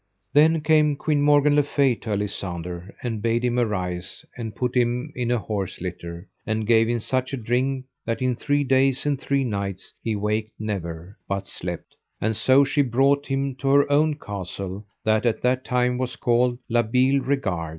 [0.33, 5.13] Then came Queen Morgan le Fay to Alisander, and bade him arise, and put him
[5.15, 9.21] in an horse litter, and gave him such a drink that in three days and
[9.21, 14.15] three nights he waked never, but slept; and so she brought him to her own
[14.15, 17.69] castle that at that time was called La Beale Regard.